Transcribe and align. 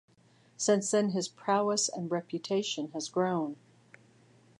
Since 0.57 0.89
then 0.89 1.09
his 1.11 1.27
prowess 1.27 1.87
and 1.87 2.09
reputation 2.09 2.89
have 2.91 3.11
grown. 3.11 3.57